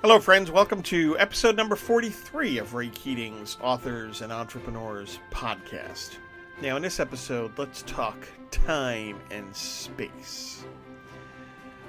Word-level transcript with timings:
Hello, 0.00 0.20
friends. 0.20 0.48
Welcome 0.48 0.80
to 0.84 1.18
episode 1.18 1.56
number 1.56 1.74
43 1.74 2.58
of 2.58 2.72
Ray 2.72 2.88
Keating's 2.90 3.58
Authors 3.60 4.22
and 4.22 4.30
Entrepreneurs 4.30 5.18
podcast. 5.32 6.18
Now, 6.62 6.76
in 6.76 6.82
this 6.82 7.00
episode, 7.00 7.58
let's 7.58 7.82
talk 7.82 8.16
time 8.52 9.18
and 9.32 9.54
space. 9.56 10.64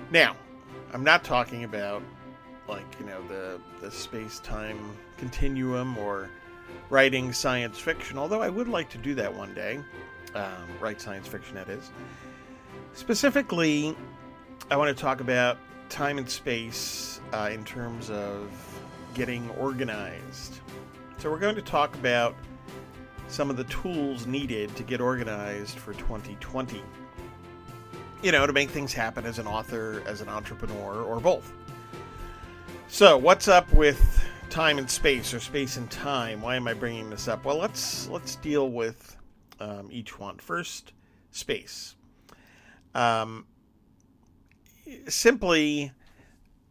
Now, 0.10 0.36
I'm 0.92 1.04
not 1.04 1.24
talking 1.24 1.66
about 1.66 2.02
like, 2.68 3.00
you 3.00 3.06
know, 3.06 3.22
the, 3.28 3.62
the 3.80 3.92
space 3.92 4.40
time 4.40 4.98
continuum 5.18 5.96
or 5.96 6.32
writing 6.90 7.32
science 7.32 7.78
fiction, 7.78 8.18
although 8.18 8.42
I 8.42 8.50
would 8.50 8.68
like 8.68 8.90
to 8.90 8.98
do 8.98 9.14
that 9.14 9.32
one 9.32 9.54
day. 9.54 9.82
Um, 10.34 10.68
write 10.80 11.00
science 11.00 11.28
fiction, 11.28 11.54
that 11.54 11.70
is. 11.70 11.92
Specifically, 12.94 13.96
I 14.72 14.78
want 14.78 14.98
to 14.98 15.00
talk 15.00 15.22
about 15.22 15.60
time 15.90 16.18
and 16.18 16.30
space 16.30 17.20
uh, 17.34 17.50
in 17.52 17.64
terms 17.66 18.10
of 18.10 18.50
getting 19.14 19.50
organized. 19.52 20.60
So, 21.18 21.30
we're 21.30 21.40
going 21.40 21.56
to 21.56 21.62
talk 21.62 21.94
about 21.96 22.36
some 23.28 23.50
of 23.50 23.58
the 23.58 23.64
tools 23.66 24.26
needed 24.26 24.76
to 24.76 24.84
get 24.84 25.02
organized 25.02 25.78
for 25.78 25.94
2020. 25.94 26.82
You 28.22 28.32
know, 28.32 28.46
to 28.46 28.54
make 28.54 28.70
things 28.70 28.94
happen 28.94 29.26
as 29.26 29.40
an 29.40 29.48
author, 29.48 30.04
as 30.06 30.22
an 30.22 30.30
entrepreneur, 30.30 31.04
or 31.04 31.20
both. 31.20 31.54
So, 32.88 33.18
what's 33.18 33.48
up 33.48 33.72
with 33.72 34.24
time 34.50 34.80
and 34.80 34.90
space, 34.90 35.34
or 35.34 35.40
space 35.40 35.78
and 35.78 35.90
time? 35.92 36.42
Why 36.42 36.56
am 36.56 36.68
I 36.68 36.74
bringing 36.74 37.10
this 37.10 37.28
up? 37.28 37.46
Well, 37.46 37.58
let's 37.58 38.08
let's 38.10 38.36
deal 38.38 38.70
with 38.70 39.16
um, 39.60 39.90
each 39.92 40.20
one 40.20 40.38
first. 40.38 40.94
Space. 41.32 41.96
Um, 42.96 43.46
simply, 45.08 45.92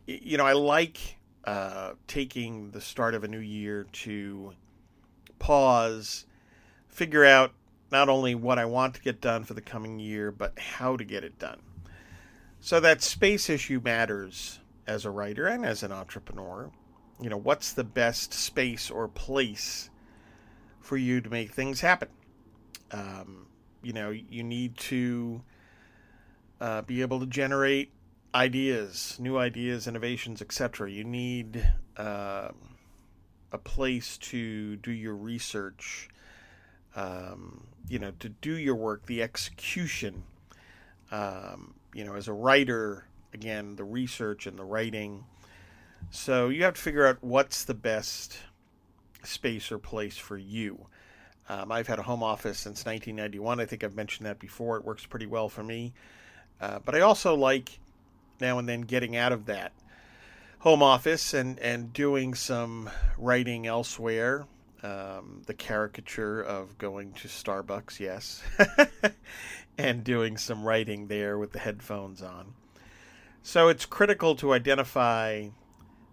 you 0.06 0.36
know, 0.36 0.47
I 0.47 0.52
like 0.52 1.19
uh, 1.44 1.92
taking 2.06 2.70
the 2.70 2.80
start 2.80 3.14
of 3.14 3.24
a 3.24 3.28
new 3.28 3.38
year 3.38 3.86
to 3.92 4.52
pause, 5.38 6.27
figure 6.89 7.24
out 7.24 7.52
not 7.91 8.08
only 8.08 8.34
what 8.34 8.58
I 8.58 8.64
want 8.64 8.94
to 8.94 9.00
get 9.00 9.20
done 9.20 9.44
for 9.44 9.55
the 9.55 9.61
coming 9.61 9.98
year, 9.98 10.30
but 10.30 10.58
how 10.58 10.96
to 10.96 11.05
get 11.05 11.24
it 11.24 11.39
done. 11.39 11.61
So 12.61 12.80
that 12.80 13.02
space 13.02 13.48
issue 13.48 13.80
matters 13.83 14.58
as 14.86 15.05
a 15.05 15.11
writer 15.11 15.46
and 15.46 15.64
as 15.64 15.83
an 15.83 15.92
entrepreneur. 15.92 16.70
You 17.20 17.30
know, 17.30 17.36
what's 17.36 17.72
the 17.72 17.84
best 17.84 18.33
space 18.33 18.91
or 18.91 19.08
place 19.08 19.91
for 20.80 20.96
you 20.96 21.20
to 21.20 21.30
make 21.30 21.52
things 21.52 21.80
happen? 21.80 22.08
Um, 22.91 23.46
you 23.83 23.92
know, 23.92 24.11
you 24.11 24.42
need 24.42 24.77
to 24.78 25.42
uh, 26.61 26.83
be 26.83 27.00
able 27.02 27.20
to 27.20 27.27
generate 27.27 27.92
ideas, 28.34 29.16
new 29.18 29.38
ideas, 29.38 29.86
innovations, 29.86 30.42
etc. 30.42 30.90
You 30.90 31.04
need 31.04 31.66
uh, 31.96 32.48
a 33.52 33.58
place 33.58 34.18
to 34.18 34.76
do 34.76 34.90
your 34.90 35.14
research, 35.14 36.08
um, 36.94 37.66
you 37.88 37.98
know, 37.98 38.12
to 38.20 38.28
do 38.28 38.52
your 38.52 38.74
work, 38.74 39.06
the 39.06 39.22
execution. 39.22 40.24
Um, 41.10 41.74
you 41.94 42.04
know, 42.04 42.14
as 42.14 42.28
a 42.28 42.32
writer, 42.32 43.06
again, 43.32 43.76
the 43.76 43.84
research 43.84 44.46
and 44.46 44.58
the 44.58 44.64
writing. 44.64 45.24
So 46.10 46.48
you 46.48 46.64
have 46.64 46.74
to 46.74 46.80
figure 46.80 47.06
out 47.06 47.18
what's 47.22 47.64
the 47.64 47.74
best 47.74 48.38
space 49.24 49.72
or 49.72 49.78
place 49.78 50.16
for 50.16 50.36
you. 50.36 50.86
Um, 51.48 51.72
I've 51.72 51.86
had 51.86 51.98
a 51.98 52.02
home 52.02 52.22
office 52.22 52.58
since 52.58 52.84
1991. 52.84 53.58
I 53.58 53.64
think 53.64 53.82
I've 53.82 53.94
mentioned 53.94 54.26
that 54.26 54.38
before. 54.38 54.76
It 54.76 54.84
works 54.84 55.06
pretty 55.06 55.26
well 55.26 55.48
for 55.48 55.62
me. 55.62 55.94
Uh, 56.60 56.78
but 56.84 56.94
I 56.94 57.00
also 57.00 57.34
like 57.34 57.78
now 58.41 58.58
and 58.58 58.69
then 58.69 58.83
getting 58.83 59.17
out 59.17 59.33
of 59.33 59.47
that 59.47 59.72
home 60.61 60.83
office 60.83 61.35
and, 61.35 61.58
and 61.61 61.92
doing 61.92 62.35
some 62.35 62.90
writing 63.17 63.67
elsewhere. 63.67 64.46
Um, 64.83 65.42
the 65.46 65.55
caricature 65.55 66.40
of 66.40 66.79
going 66.79 67.12
to 67.14 67.29
Starbucks, 67.29 67.98
yes, 67.98 68.42
and 69.79 70.05
doing 70.05 70.36
some 70.36 70.62
writing 70.62 71.08
there 71.08 71.36
with 71.36 71.51
the 71.51 71.58
headphones 71.58 72.23
on. 72.23 72.55
So 73.42 73.68
it's 73.68 73.86
critical 73.86 74.36
to 74.36 74.52
identify 74.52 75.48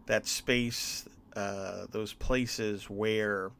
that 0.07 0.25
space, 0.25 1.07
uh, 1.35 1.85
those 1.91 2.13
places 2.13 2.89
where 2.89 3.51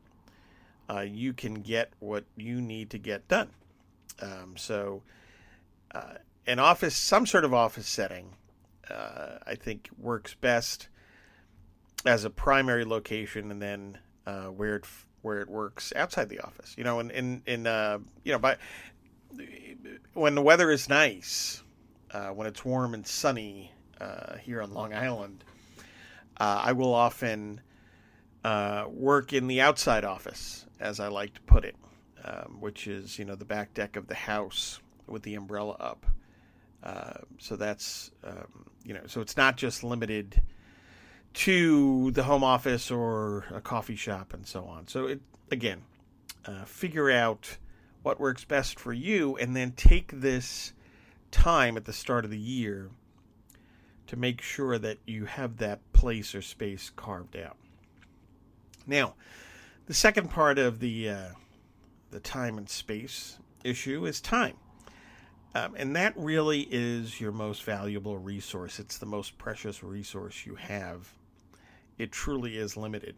uh, 0.89 1.01
you 1.01 1.34
can 1.34 1.56
get 1.56 1.91
what 2.00 2.25
you 2.35 2.62
need 2.62 2.89
to 2.91 2.97
get 2.97 3.28
done. 3.28 3.50
Um, 4.22 4.53
so, 4.56 5.03
uh, 5.94 6.16
an 6.47 6.59
office, 6.59 6.95
some 6.95 7.25
sort 7.25 7.44
of 7.44 7.53
office 7.53 7.88
setting, 7.88 8.29
uh, 8.90 9.38
I 9.46 9.56
think 9.56 9.90
works 9.97 10.34
best 10.34 10.90
as 12.06 12.23
a 12.23 12.29
primary 12.29 12.85
location, 12.85 13.51
and 13.51 13.62
then 13.62 13.97
uh, 14.25 14.46
where 14.46 14.78
it 14.78 14.85
where 15.22 15.41
it 15.41 15.50
works 15.50 15.91
outside 15.96 16.29
the 16.29 16.40
office. 16.40 16.75
You 16.78 16.84
know, 16.84 17.00
in 17.00 17.41
in, 17.45 17.68
uh, 17.68 18.00
you 18.24 18.31
know, 18.31 18.40
by 18.40 18.57
when 20.13 20.35
the 20.35 20.41
weather 20.41 20.69
is 20.72 20.88
nice, 20.88 21.63
uh, 22.12 22.29
when 22.29 22.47
it's 22.47 22.63
warm 22.63 22.94
and 22.94 23.06
sunny 23.06 23.72
uh, 24.00 24.38
here 24.38 24.62
on 24.62 24.74
Long 24.74 24.94
Island, 24.94 25.44
uh, 26.38 26.62
I 26.63 26.72
will 26.74 26.94
often 26.94 27.62
work 28.88 29.34
in 29.34 29.47
the 29.47 29.62
outside 29.62 30.06
office, 30.06 30.66
as 30.79 31.00
I 31.00 31.07
like 31.07 31.34
to 31.34 31.41
put 31.41 31.66
it, 31.66 31.75
um, 32.24 32.57
which 32.59 32.88
is 32.88 33.18
you 33.18 33.25
know 33.25 33.35
the 33.35 33.45
back 33.45 33.74
deck 33.74 33.95
of 33.95 34.07
the 34.07 34.16
house 34.16 34.79
with 35.07 35.24
the 35.24 35.35
umbrella 35.35 35.75
up. 35.79 36.06
Uh, 36.85 37.13
so 37.40 37.56
that's 37.56 38.12
um, 38.23 38.66
you 38.84 38.94
know 38.94 39.01
so 39.07 39.19
it's 39.19 39.35
not 39.35 39.57
just 39.57 39.84
limited 39.84 40.41
to 41.34 42.12
the 42.12 42.23
home 42.23 42.44
office 42.44 42.91
or 42.91 43.46
a 43.53 43.59
coffee 43.59 43.96
shop 43.96 44.34
and 44.34 44.47
so 44.47 44.66
on. 44.66 44.88
So 44.88 45.07
it 45.07 45.22
again, 45.51 45.84
uh, 46.45 46.66
figure 46.66 47.09
out 47.09 47.57
what 48.03 48.19
works 48.19 48.45
best 48.45 48.79
for 48.79 48.94
you, 48.94 49.35
and 49.38 49.56
then 49.56 49.72
take 49.72 50.12
this 50.22 50.74
time 51.31 51.75
at 51.75 51.85
the 51.85 51.94
start 51.94 52.24
of 52.24 52.31
the 52.31 52.38
year 52.38 52.91
to 54.07 54.16
make 54.16 54.41
sure 54.41 54.78
that 54.78 55.00
you 55.06 55.25
have 55.25 55.57
that 55.57 55.79
place 55.91 56.35
or 56.35 56.41
space 56.41 56.91
carved 56.95 57.35
out. 57.35 57.57
Now, 58.85 59.16
the 59.88 59.94
second 59.95 60.29
part 60.29 60.59
of 60.59 60.79
the 60.79 61.09
uh, 61.09 61.29
the 62.12 62.19
time 62.19 62.57
and 62.57 62.69
space 62.69 63.40
issue 63.63 64.06
is 64.06 64.22
time. 64.22 64.57
Um, 65.55 65.73
and 65.77 65.95
that 65.95 66.13
really 66.17 66.67
is 66.69 67.21
your 67.21 67.31
most 67.31 67.63
valuable 67.63 68.17
resource. 68.17 68.77
It's 68.77 68.97
the 68.97 69.05
most 69.05 69.38
precious 69.38 69.81
resource 69.81 70.45
you 70.45 70.55
have. 70.55 71.13
It 71.97 72.11
truly 72.11 72.57
is 72.57 72.75
limited. 72.75 73.16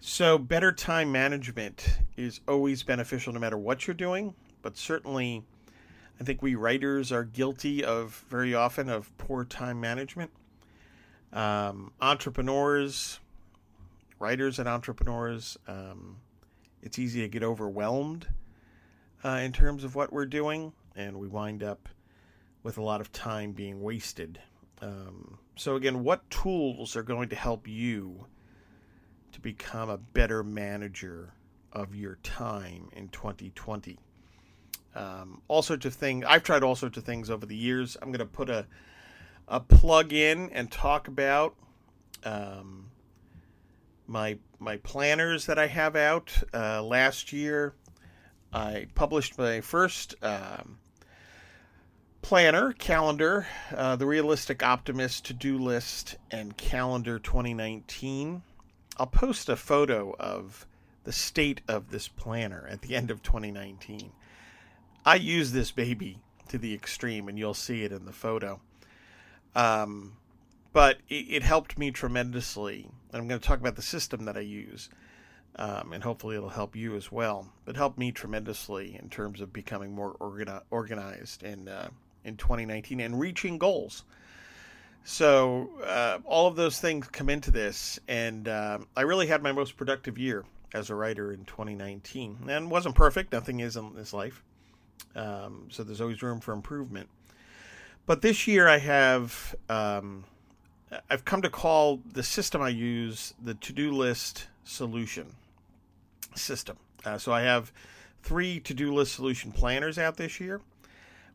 So, 0.00 0.38
better 0.38 0.72
time 0.72 1.12
management 1.12 1.98
is 2.16 2.40
always 2.48 2.82
beneficial 2.82 3.34
no 3.34 3.38
matter 3.40 3.58
what 3.58 3.86
you're 3.86 3.92
doing, 3.92 4.32
but 4.62 4.78
certainly 4.78 5.44
I 6.18 6.24
think 6.24 6.40
we 6.40 6.54
writers 6.54 7.12
are 7.12 7.24
guilty 7.24 7.84
of 7.84 8.24
very 8.30 8.54
often 8.54 8.88
of 8.88 9.16
poor 9.18 9.44
time 9.44 9.78
management. 9.78 10.30
Um, 11.34 11.92
entrepreneurs, 12.00 13.20
writers 14.18 14.58
and 14.58 14.66
entrepreneurs, 14.66 15.58
um, 15.68 16.16
it's 16.82 16.98
easy 16.98 17.20
to 17.20 17.28
get 17.28 17.42
overwhelmed 17.42 18.26
uh, 19.22 19.40
in 19.42 19.52
terms 19.52 19.84
of 19.84 19.94
what 19.94 20.14
we're 20.14 20.24
doing 20.24 20.72
and 20.96 21.18
we 21.18 21.28
wind 21.28 21.62
up 21.62 21.88
with 22.62 22.78
a 22.78 22.82
lot 22.82 23.00
of 23.00 23.12
time 23.12 23.52
being 23.52 23.80
wasted. 23.82 24.40
Um, 24.82 25.38
so, 25.54 25.76
again, 25.76 26.02
what 26.02 26.28
tools 26.30 26.96
are 26.96 27.02
going 27.02 27.28
to 27.28 27.36
help 27.36 27.68
you 27.68 28.26
to 29.32 29.40
become 29.40 29.88
a 29.88 29.98
better 29.98 30.42
manager 30.42 31.32
of 31.72 31.94
your 31.94 32.16
time 32.22 32.88
in 32.92 33.08
2020? 33.08 33.98
Um, 34.94 35.42
all 35.48 35.62
sorts 35.62 35.86
of 35.86 35.94
things. 35.94 36.24
I've 36.26 36.42
tried 36.42 36.62
all 36.62 36.74
sorts 36.74 36.96
of 36.96 37.04
things 37.04 37.30
over 37.30 37.46
the 37.46 37.56
years. 37.56 37.96
I'm 38.00 38.08
going 38.08 38.18
to 38.18 38.26
put 38.26 38.48
a 38.50 38.66
a 39.48 39.60
plug 39.60 40.12
in 40.12 40.50
and 40.50 40.70
talk 40.70 41.08
about 41.08 41.54
um, 42.24 42.90
my 44.06 44.38
my 44.58 44.76
planners 44.78 45.46
that 45.46 45.58
I 45.58 45.66
have 45.66 45.96
out. 45.96 46.32
Uh, 46.52 46.82
last 46.82 47.32
year, 47.32 47.74
I 48.52 48.86
published 48.94 49.38
my 49.38 49.60
first 49.60 50.14
um, 50.22 50.78
planner, 52.26 52.72
calendar, 52.72 53.46
uh, 53.72 53.94
the 53.94 54.04
Realistic 54.04 54.60
Optimist 54.60 55.24
to 55.26 55.32
do 55.32 55.56
list, 55.56 56.16
and 56.28 56.56
calendar 56.56 57.20
2019. 57.20 58.42
I'll 58.96 59.06
post 59.06 59.48
a 59.48 59.54
photo 59.54 60.12
of 60.18 60.66
the 61.04 61.12
state 61.12 61.60
of 61.68 61.92
this 61.92 62.08
planner 62.08 62.66
at 62.68 62.82
the 62.82 62.96
end 62.96 63.12
of 63.12 63.22
2019. 63.22 64.10
I 65.04 65.14
use 65.14 65.52
this 65.52 65.70
baby 65.70 66.18
to 66.48 66.58
the 66.58 66.74
extreme, 66.74 67.28
and 67.28 67.38
you'll 67.38 67.54
see 67.54 67.84
it 67.84 67.92
in 67.92 68.06
the 68.06 68.12
photo. 68.12 68.60
Um, 69.54 70.16
but 70.72 70.98
it, 71.08 71.26
it, 71.28 71.42
helped 71.44 71.78
me 71.78 71.92
tremendously. 71.92 72.90
And 73.12 73.22
I'm 73.22 73.28
going 73.28 73.40
to 73.40 73.46
talk 73.46 73.60
about 73.60 73.76
the 73.76 73.82
system 73.82 74.24
that 74.24 74.36
I 74.36 74.40
use, 74.40 74.90
um, 75.54 75.92
and 75.92 76.02
hopefully 76.02 76.34
it'll 76.34 76.48
help 76.48 76.74
you 76.74 76.96
as 76.96 77.12
well. 77.12 77.52
It 77.68 77.76
helped 77.76 77.98
me 77.98 78.10
tremendously 78.10 78.98
in 79.00 79.10
terms 79.10 79.40
of 79.40 79.52
becoming 79.52 79.94
more 79.94 80.16
organi- 80.16 80.62
organized 80.72 81.44
and 81.44 81.68
uh, 81.68 81.88
in 82.26 82.36
2019 82.36 83.00
and 83.00 83.18
reaching 83.18 83.56
goals. 83.58 84.04
So 85.04 85.70
uh, 85.84 86.18
all 86.24 86.48
of 86.48 86.56
those 86.56 86.80
things 86.80 87.06
come 87.06 87.30
into 87.30 87.50
this, 87.50 88.00
and 88.08 88.48
uh, 88.48 88.78
I 88.96 89.02
really 89.02 89.28
had 89.28 89.42
my 89.42 89.52
most 89.52 89.76
productive 89.76 90.18
year 90.18 90.44
as 90.74 90.90
a 90.90 90.96
writer 90.96 91.32
in 91.32 91.44
2019, 91.44 92.38
and 92.48 92.70
wasn't 92.70 92.96
perfect. 92.96 93.32
Nothing 93.32 93.60
is 93.60 93.76
in 93.76 93.94
this 93.94 94.12
life, 94.12 94.42
um, 95.14 95.68
so 95.70 95.84
there's 95.84 96.00
always 96.00 96.22
room 96.22 96.40
for 96.40 96.52
improvement. 96.52 97.08
But 98.04 98.20
this 98.20 98.48
year, 98.48 98.66
I 98.66 98.78
have 98.78 99.54
um, 99.68 100.24
I've 101.10 101.24
come 101.24 101.42
to 101.42 101.50
call 101.50 102.00
the 102.12 102.22
system 102.22 102.62
I 102.62 102.68
use 102.68 103.34
the 103.42 103.54
to-do 103.54 103.92
list 103.92 104.46
solution 104.64 105.34
system. 106.34 106.76
Uh, 107.04 107.18
so 107.18 107.32
I 107.32 107.42
have 107.42 107.72
three 108.22 108.60
to-do 108.60 108.92
list 108.92 109.14
solution 109.14 109.52
planners 109.52 109.98
out 109.98 110.16
this 110.16 110.40
year. 110.40 110.60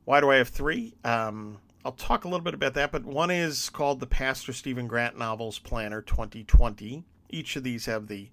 Why 0.05 0.19
do 0.19 0.31
I 0.31 0.37
have 0.37 0.49
three? 0.49 0.95
Um, 1.03 1.57
I'll 1.85 1.91
talk 1.91 2.25
a 2.25 2.27
little 2.27 2.43
bit 2.43 2.53
about 2.53 2.73
that, 2.75 2.91
but 2.91 3.05
one 3.05 3.31
is 3.31 3.69
called 3.69 3.99
the 3.99 4.07
Pastor 4.07 4.53
Stephen 4.53 4.87
Grant 4.87 5.17
Novels 5.17 5.59
Planner 5.59 6.01
2020. 6.01 7.03
Each 7.29 7.55
of 7.55 7.63
these 7.63 7.85
have 7.85 8.07
the 8.07 8.29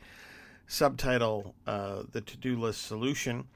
subtitle, 0.66 1.54
uh, 1.66 2.02
the 2.12 2.20
to 2.20 2.36
do 2.36 2.58
list 2.58 2.82
solution. 2.86 3.46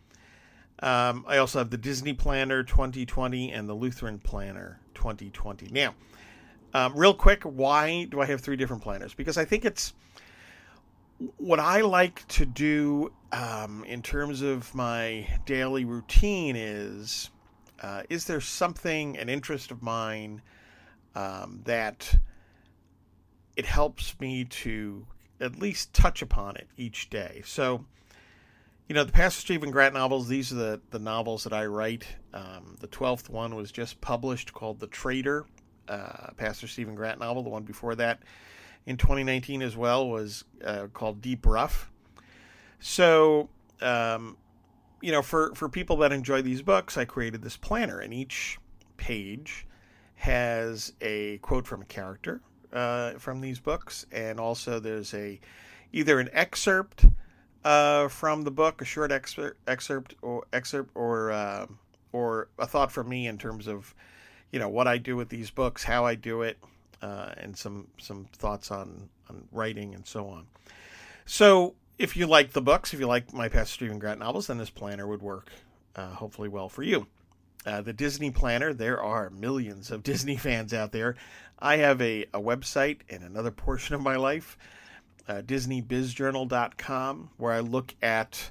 Um, 0.82 1.24
I 1.28 1.38
also 1.38 1.58
have 1.58 1.70
the 1.70 1.78
Disney 1.78 2.12
Planner 2.12 2.62
2020 2.62 3.52
and 3.52 3.68
the 3.68 3.74
Lutheran 3.74 4.18
Planner 4.18 4.80
2020. 4.94 5.68
Now, 5.70 5.94
um, 6.74 6.94
real 6.96 7.14
quick, 7.14 7.44
why 7.44 8.04
do 8.04 8.20
I 8.20 8.26
have 8.26 8.40
three 8.40 8.56
different 8.56 8.82
planners? 8.82 9.14
Because 9.14 9.38
I 9.38 9.44
think 9.44 9.64
it's 9.64 9.92
what 11.36 11.60
I 11.60 11.82
like 11.82 12.26
to 12.28 12.46
do 12.46 13.12
um, 13.30 13.84
in 13.84 14.02
terms 14.02 14.42
of 14.42 14.74
my 14.74 15.28
daily 15.46 15.84
routine 15.84 16.56
is 16.56 17.30
uh, 17.82 18.02
is 18.08 18.26
there 18.26 18.40
something, 18.40 19.18
an 19.18 19.28
interest 19.28 19.70
of 19.70 19.82
mine, 19.82 20.40
um, 21.14 21.60
that 21.64 22.18
it 23.56 23.66
helps 23.66 24.18
me 24.20 24.44
to 24.44 25.06
at 25.40 25.58
least 25.58 25.92
touch 25.92 26.22
upon 26.22 26.56
it 26.56 26.68
each 26.76 27.10
day? 27.10 27.42
So, 27.44 27.84
you 28.88 28.94
know, 28.94 29.04
the 29.04 29.12
Pastor 29.12 29.40
Stephen 29.40 29.70
Grant 29.70 29.94
novels, 29.94 30.28
these 30.28 30.52
are 30.52 30.56
the, 30.56 30.80
the 30.90 30.98
novels 30.98 31.44
that 31.44 31.52
I 31.52 31.66
write. 31.66 32.06
Um, 32.32 32.76
the 32.80 32.88
12th 32.88 33.28
one 33.28 33.54
was 33.54 33.72
just 33.72 34.00
published 34.00 34.52
called 34.52 34.80
The 34.80 34.86
Traitor, 34.86 35.46
uh, 35.88 36.30
Pastor 36.36 36.68
Stephen 36.68 36.94
Grant 36.94 37.18
novel. 37.18 37.42
The 37.42 37.50
one 37.50 37.64
before 37.64 37.94
that 37.96 38.20
in 38.86 38.96
2019 38.96 39.62
as 39.62 39.76
well 39.76 40.08
was 40.08 40.44
uh, 40.64 40.86
called 40.92 41.20
Deep 41.20 41.46
Rough. 41.46 41.90
So, 42.80 43.48
um, 43.80 44.36
you 45.02 45.12
know, 45.12 45.20
for, 45.20 45.54
for 45.54 45.68
people 45.68 45.96
that 45.98 46.12
enjoy 46.12 46.40
these 46.40 46.62
books, 46.62 46.96
I 46.96 47.04
created 47.04 47.42
this 47.42 47.56
planner, 47.56 48.00
and 48.00 48.14
each 48.14 48.58
page 48.96 49.66
has 50.14 50.92
a 51.00 51.38
quote 51.38 51.66
from 51.66 51.82
a 51.82 51.84
character 51.84 52.40
uh, 52.72 53.14
from 53.14 53.40
these 53.40 53.58
books, 53.58 54.06
and 54.12 54.38
also 54.38 54.78
there's 54.78 55.12
a 55.12 55.40
either 55.92 56.20
an 56.20 56.30
excerpt 56.32 57.04
uh, 57.64 58.08
from 58.08 58.42
the 58.42 58.50
book, 58.50 58.80
a 58.80 58.84
short 58.84 59.12
excerpt, 59.12 59.58
excerpt 59.68 60.14
or 60.22 60.44
excerpt, 60.52 60.90
or 60.94 61.32
uh, 61.32 61.66
or 62.12 62.48
a 62.58 62.66
thought 62.66 62.92
from 62.92 63.08
me 63.08 63.26
in 63.26 63.38
terms 63.38 63.66
of 63.66 63.94
you 64.52 64.60
know 64.60 64.68
what 64.68 64.86
I 64.86 64.98
do 64.98 65.16
with 65.16 65.28
these 65.28 65.50
books, 65.50 65.82
how 65.82 66.06
I 66.06 66.14
do 66.14 66.42
it, 66.42 66.58
uh, 67.02 67.32
and 67.36 67.56
some 67.56 67.88
some 67.98 68.26
thoughts 68.32 68.70
on 68.70 69.08
on 69.28 69.48
writing 69.50 69.94
and 69.94 70.06
so 70.06 70.28
on. 70.28 70.46
So 71.24 71.74
if 72.02 72.16
you 72.16 72.26
like 72.26 72.50
the 72.50 72.60
books, 72.60 72.92
if 72.92 72.98
you 72.98 73.06
like 73.06 73.32
my 73.32 73.48
Pastor 73.48 73.74
Stephen 73.74 74.00
Grant 74.00 74.18
novels, 74.18 74.48
then 74.48 74.58
this 74.58 74.70
planner 74.70 75.06
would 75.06 75.22
work 75.22 75.52
uh, 75.94 76.08
hopefully 76.08 76.48
well 76.48 76.68
for 76.68 76.82
you. 76.82 77.06
Uh, 77.64 77.80
the 77.80 77.92
Disney 77.92 78.32
Planner, 78.32 78.74
there 78.74 79.00
are 79.00 79.30
millions 79.30 79.92
of 79.92 80.02
Disney 80.02 80.36
fans 80.36 80.74
out 80.74 80.90
there. 80.90 81.14
I 81.60 81.76
have 81.76 82.02
a, 82.02 82.24
a 82.34 82.40
website 82.40 82.98
in 83.08 83.22
another 83.22 83.52
portion 83.52 83.94
of 83.94 84.02
my 84.02 84.16
life, 84.16 84.58
uh, 85.28 85.42
DisneyBizJournal.com, 85.42 87.30
where 87.36 87.52
I 87.52 87.60
look 87.60 87.94
at 88.02 88.50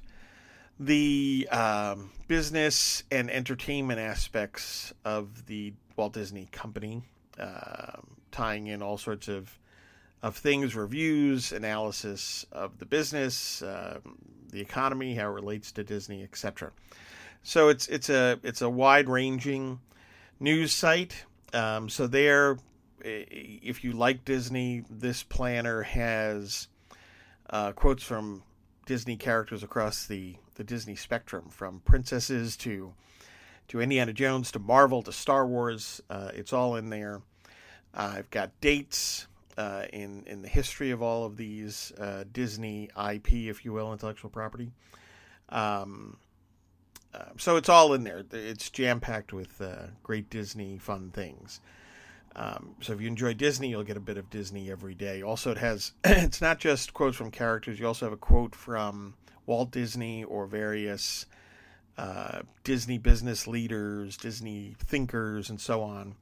the 0.80 1.50
um, 1.52 2.12
business 2.30 3.04
and 3.12 3.30
entertainment 3.30 4.00
aspects 4.00 4.94
of 5.04 5.46
the 5.48 5.74
Walt 5.98 6.14
Disney 6.14 6.48
Company, 6.54 7.04
uh, 7.38 8.00
tying 8.32 8.68
in 8.68 8.82
all 8.82 8.98
sorts 8.98 9.28
of 9.28 9.60
of 10.24 10.38
things, 10.38 10.76
reviews, 10.76 11.52
analysis 11.52 12.46
of 12.52 12.78
the 12.78 12.86
business, 12.86 13.62
uh, 13.62 14.00
the 14.52 14.62
economy, 14.62 15.16
how 15.16 15.30
it 15.30 15.34
relates 15.34 15.72
to 15.74 15.84
Disney, 15.84 16.24
etc. 16.24 16.72
So 17.44 17.70
it's 17.70 17.88
it's 17.88 18.10
a 18.10 18.40
it's 18.44 18.62
a 18.62 18.70
wide 18.70 19.10
ranging 19.10 19.80
news 20.40 20.74
site. 20.74 21.26
Um, 21.54 21.90
so 21.90 22.08
there, 22.08 22.58
if 23.04 23.84
you 23.84 23.94
like 23.94 24.24
Disney, 24.24 24.84
this 24.90 25.24
planner 25.24 25.82
has 25.84 26.68
uh, 27.50 27.72
quotes 27.72 28.04
from 28.04 28.44
Disney 28.86 29.18
characters 29.18 29.64
across 29.64 30.06
the 30.06 30.36
the 30.56 30.64
Disney 30.64 30.96
spectrum, 30.96 31.50
from 31.50 31.82
princesses 31.84 32.56
to 32.58 32.94
to 33.70 33.80
Indiana 33.80 34.14
Jones 34.14 34.52
to 34.52 34.60
Marvel 34.60 35.02
to 35.02 35.12
Star 35.12 35.48
Wars. 35.48 36.02
Uh, 36.10 36.32
it's 36.34 36.54
all 36.54 36.76
in 36.76 36.90
there. 36.90 37.22
I've 37.94 38.30
got 38.30 38.52
dates, 38.62 39.28
uh, 39.58 39.86
in 39.92 40.24
in 40.28 40.42
the 40.42 40.48
history 40.48 40.92
of 40.92 41.02
all 41.02 41.26
of 41.26 41.38
these 41.38 41.92
uh, 41.98 42.24
Disney 42.32 42.90
IP, 43.10 43.34
if 43.34 43.66
you 43.66 43.74
will, 43.74 43.92
intellectual 43.92 44.30
property. 44.30 44.72
Um, 45.50 46.18
uh, 47.14 47.26
so 47.38 47.58
it's 47.58 47.70
all 47.70 47.94
in 47.94 48.04
there. 48.04 48.24
It's 48.32 48.70
jam 48.70 49.00
packed 49.00 49.34
with 49.34 49.62
uh, 49.62 49.88
great 50.04 50.30
Disney 50.30 50.78
fun 50.78 51.12
things. 51.12 51.60
Um, 52.36 52.76
so 52.80 52.94
if 52.94 53.02
you 53.02 53.08
enjoy 53.08 53.34
Disney, 53.34 53.70
you'll 53.70 53.84
get 53.84 53.98
a 53.98 54.02
bit 54.02 54.18
of 54.18 54.30
Disney 54.30 54.72
every 54.72 54.96
day. 54.96 55.22
Also, 55.22 55.52
it 55.52 55.58
has 55.58 55.92
it's 56.04 56.42
not 56.42 56.60
just 56.60 56.94
quotes 56.94 57.18
from 57.18 57.32
characters. 57.32 57.80
You 57.80 57.88
also 57.88 58.06
have 58.06 58.14
a 58.14 58.18
quote 58.18 58.56
from 58.56 59.16
Walt 59.46 59.72
Disney 59.72 60.24
or 60.24 60.48
various 60.48 61.26
uh, 61.98 62.42
Disney 62.64 62.98
business 62.98 63.48
leaders, 63.48 64.16
Disney 64.16 64.76
thinkers, 64.80 65.50
and 65.50 65.60
so 65.60 65.84
on. 65.84 66.16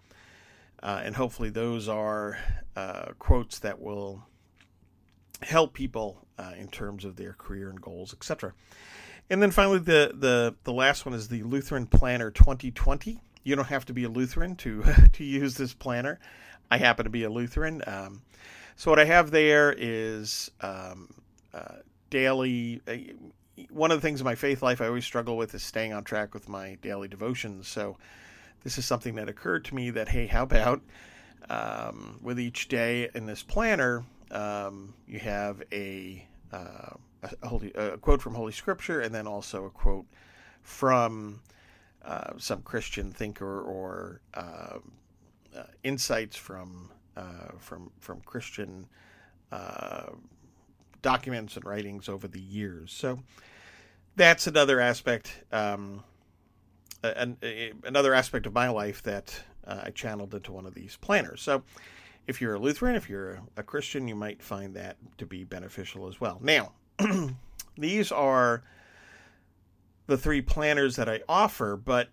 Uh, 0.81 1.01
and 1.03 1.15
hopefully, 1.15 1.49
those 1.49 1.89
are 1.89 2.37
uh, 2.75 3.11
quotes 3.19 3.59
that 3.59 3.81
will 3.81 4.23
help 5.41 5.73
people 5.73 6.25
uh, 6.37 6.53
in 6.57 6.67
terms 6.67 7.05
of 7.05 7.15
their 7.15 7.33
career 7.33 7.69
and 7.69 7.81
goals, 7.81 8.13
etc. 8.13 8.53
And 9.29 9.41
then 9.41 9.51
finally, 9.51 9.79
the, 9.79 10.11
the, 10.13 10.55
the 10.63 10.73
last 10.73 11.05
one 11.05 11.13
is 11.13 11.27
the 11.27 11.43
Lutheran 11.43 11.85
Planner 11.85 12.31
2020. 12.31 13.21
You 13.43 13.55
don't 13.55 13.65
have 13.65 13.85
to 13.85 13.93
be 13.93 14.03
a 14.05 14.09
Lutheran 14.09 14.55
to, 14.57 14.83
to 15.13 15.23
use 15.23 15.55
this 15.55 15.73
planner. 15.73 16.19
I 16.71 16.77
happen 16.77 17.03
to 17.03 17.09
be 17.09 17.23
a 17.23 17.29
Lutheran. 17.29 17.83
Um, 17.85 18.21
so, 18.75 18.91
what 18.91 18.99
I 18.99 19.05
have 19.05 19.31
there 19.31 19.73
is 19.77 20.51
um, 20.61 21.09
uh, 21.53 21.77
daily. 22.09 22.81
Uh, 22.87 23.63
one 23.71 23.91
of 23.91 23.97
the 23.97 24.01
things 24.01 24.21
in 24.21 24.25
my 24.25 24.35
faith 24.35 24.63
life 24.63 24.79
I 24.79 24.87
always 24.87 25.03
struggle 25.03 25.35
with 25.35 25.53
is 25.53 25.61
staying 25.61 25.91
on 25.91 26.05
track 26.05 26.33
with 26.33 26.47
my 26.47 26.77
daily 26.81 27.09
devotions. 27.09 27.67
So, 27.67 27.97
this 28.63 28.77
is 28.77 28.85
something 28.85 29.15
that 29.15 29.29
occurred 29.29 29.65
to 29.65 29.75
me 29.75 29.89
that, 29.91 30.09
hey, 30.09 30.27
how 30.27 30.43
about 30.43 30.81
um, 31.49 32.19
with 32.21 32.39
each 32.39 32.67
day 32.67 33.09
in 33.13 33.25
this 33.25 33.43
planner, 33.43 34.03
um, 34.31 34.93
you 35.07 35.19
have 35.19 35.63
a, 35.71 36.25
uh, 36.51 36.93
a, 37.41 37.47
holy, 37.47 37.71
a, 37.73 37.97
quote 37.97 38.21
from 38.21 38.35
Holy 38.35 38.51
Scripture 38.51 39.01
and 39.01 39.13
then 39.13 39.27
also 39.27 39.65
a 39.65 39.69
quote 39.69 40.05
from 40.61 41.41
uh, 42.03 42.33
some 42.37 42.61
Christian 42.61 43.11
thinker 43.11 43.61
or 43.61 44.21
uh, 44.33 44.77
uh 45.55 45.63
insights 45.83 46.35
from 46.35 46.91
uh, 47.17 47.51
from 47.57 47.91
from 47.99 48.21
Christian 48.21 48.87
uh, 49.51 50.11
documents 51.01 51.55
and 51.55 51.65
writings 51.65 52.07
over 52.07 52.27
the 52.27 52.39
years. 52.39 52.91
So 52.91 53.19
that's 54.15 54.47
another 54.47 54.79
aspect. 54.79 55.43
Um, 55.51 56.03
an, 57.03 57.37
a, 57.43 57.73
another 57.83 58.13
aspect 58.13 58.45
of 58.45 58.53
my 58.53 58.69
life 58.69 59.03
that 59.03 59.41
uh, 59.65 59.81
I 59.85 59.89
channeled 59.91 60.33
into 60.33 60.51
one 60.51 60.65
of 60.65 60.73
these 60.73 60.97
planners. 60.97 61.41
So, 61.41 61.63
if 62.27 62.41
you're 62.41 62.53
a 62.53 62.59
Lutheran, 62.59 62.95
if 62.95 63.09
you're 63.09 63.39
a 63.57 63.63
Christian, 63.63 64.07
you 64.07 64.15
might 64.15 64.41
find 64.43 64.75
that 64.75 64.97
to 65.17 65.25
be 65.25 65.43
beneficial 65.43 66.07
as 66.07 66.21
well. 66.21 66.39
Now, 66.41 66.73
these 67.77 68.11
are 68.11 68.63
the 70.05 70.17
three 70.17 70.41
planners 70.41 70.95
that 70.97 71.09
I 71.09 71.21
offer, 71.27 71.75
but 71.75 72.09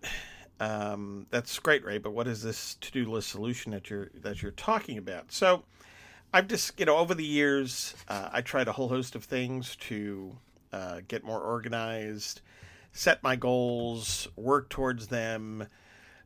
um, 0.59 1.27
that's 1.29 1.59
great, 1.59 1.85
right? 1.85 2.01
But 2.01 2.13
what 2.13 2.27
is 2.27 2.41
this 2.41 2.75
to-do 2.81 3.11
list 3.11 3.29
solution 3.29 3.71
that 3.73 3.89
you're 3.89 4.09
that 4.21 4.41
you're 4.41 4.51
talking 4.51 4.97
about? 4.97 5.31
So, 5.31 5.63
I've 6.33 6.47
just 6.47 6.79
you 6.79 6.85
know 6.85 6.97
over 6.97 7.13
the 7.13 7.25
years, 7.25 7.95
uh, 8.07 8.29
I 8.31 8.41
tried 8.41 8.67
a 8.67 8.71
whole 8.71 8.89
host 8.89 9.15
of 9.15 9.23
things 9.23 9.75
to 9.81 10.35
uh, 10.73 11.01
get 11.07 11.23
more 11.23 11.39
organized 11.39 12.41
set 12.97 13.21
my 13.21 13.35
goals, 13.35 14.27
work 14.35 14.69
towards 14.69 15.07
them, 15.07 15.67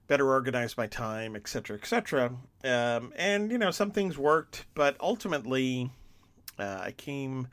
better 0.08 0.32
organize 0.32 0.78
my 0.78 0.88
time, 0.88 1.36
etc., 1.36 1.76
etc. 1.76 2.32
Um, 2.64 3.12
and 3.18 3.52
you 3.52 3.58
know, 3.58 3.72
some 3.72 3.92
things 3.92 4.18
worked, 4.18 4.66
but 4.74 4.96
ultimately, 5.02 5.92
uh, 6.58 6.80
I 6.82 6.92
came 6.92 7.50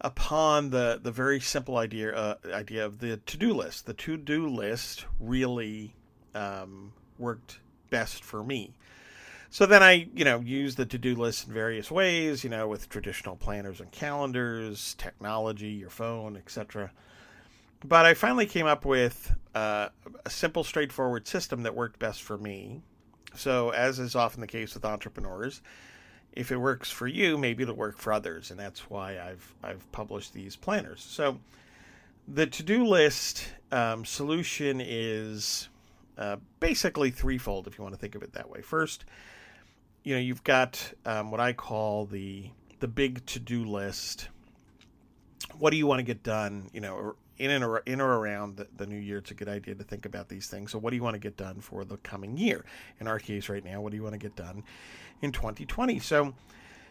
upon 0.00 0.70
the 0.70 1.00
the 1.02 1.10
very 1.10 1.40
simple 1.40 1.76
idea 1.78 2.14
uh, 2.14 2.36
idea 2.52 2.86
of 2.86 3.00
the 3.00 3.16
to 3.16 3.36
do 3.36 3.52
list. 3.52 3.86
The 3.86 3.94
to 3.94 4.16
do 4.16 4.48
list 4.48 5.06
really 5.18 5.96
um, 6.34 6.92
worked 7.18 7.58
best 7.90 8.22
for 8.22 8.44
me. 8.44 8.74
So 9.50 9.66
then 9.66 9.84
I, 9.84 10.08
you 10.14 10.24
know, 10.24 10.40
use 10.40 10.74
the 10.74 10.84
to-do 10.84 11.14
list 11.14 11.46
in 11.46 11.52
various 11.52 11.88
ways, 11.88 12.42
you 12.42 12.50
know, 12.50 12.66
with 12.66 12.88
traditional 12.88 13.36
planners 13.36 13.80
and 13.80 13.88
calendars, 13.92 14.94
technology, 14.98 15.68
your 15.68 15.90
phone, 15.90 16.36
etc. 16.36 16.90
But 17.82 18.06
I 18.06 18.14
finally 18.14 18.46
came 18.46 18.66
up 18.66 18.84
with 18.84 19.34
uh, 19.54 19.88
a 20.24 20.30
simple, 20.30 20.64
straightforward 20.64 21.26
system 21.26 21.62
that 21.62 21.74
worked 21.74 21.98
best 21.98 22.22
for 22.22 22.38
me. 22.38 22.82
So, 23.34 23.70
as 23.70 23.98
is 23.98 24.14
often 24.14 24.40
the 24.40 24.46
case 24.46 24.74
with 24.74 24.84
entrepreneurs, 24.84 25.60
if 26.32 26.50
it 26.50 26.56
works 26.56 26.90
for 26.90 27.06
you, 27.06 27.36
maybe 27.38 27.62
it'll 27.62 27.74
work 27.74 27.98
for 27.98 28.12
others, 28.12 28.50
and 28.50 28.58
that's 28.58 28.90
why 28.90 29.18
I've 29.18 29.54
I've 29.62 29.90
published 29.92 30.32
these 30.32 30.56
planners. 30.56 31.02
So, 31.02 31.40
the 32.26 32.46
to-do 32.46 32.84
list 32.84 33.52
um, 33.70 34.04
solution 34.04 34.80
is 34.80 35.68
uh, 36.16 36.36
basically 36.60 37.10
threefold, 37.10 37.66
if 37.66 37.76
you 37.76 37.82
want 37.82 37.94
to 37.94 38.00
think 38.00 38.14
of 38.14 38.22
it 38.22 38.32
that 38.32 38.48
way. 38.48 38.62
First, 38.62 39.04
you 40.04 40.14
know, 40.14 40.20
you've 40.20 40.44
got 40.44 40.92
um, 41.04 41.30
what 41.30 41.40
I 41.40 41.52
call 41.52 42.06
the 42.06 42.50
the 42.80 42.88
big 42.88 43.24
to-do 43.26 43.64
list. 43.64 44.28
What 45.58 45.70
do 45.70 45.76
you 45.76 45.86
want 45.86 46.00
to 46.00 46.04
get 46.04 46.22
done? 46.22 46.68
You 46.72 46.80
know, 46.80 47.14
in 47.38 47.50
and 47.50 47.64
or, 47.64 47.78
in 47.78 48.00
or 48.00 48.18
around 48.18 48.56
the, 48.56 48.68
the, 48.76 48.86
new 48.86 48.98
year, 48.98 49.18
it's 49.18 49.30
a 49.30 49.34
good 49.34 49.48
idea 49.48 49.74
to 49.74 49.84
think 49.84 50.06
about 50.06 50.28
these 50.28 50.46
things. 50.46 50.70
So, 50.70 50.78
what 50.78 50.90
do 50.90 50.96
you 50.96 51.02
want 51.02 51.14
to 51.14 51.20
get 51.20 51.36
done 51.36 51.60
for 51.60 51.84
the 51.84 51.96
coming 51.98 52.36
year? 52.36 52.64
In 53.00 53.08
our 53.08 53.18
case, 53.18 53.48
right 53.48 53.64
now, 53.64 53.80
what 53.80 53.90
do 53.90 53.96
you 53.96 54.02
want 54.02 54.14
to 54.14 54.18
get 54.18 54.36
done 54.36 54.62
in 55.22 55.32
2020? 55.32 55.98
So, 55.98 56.34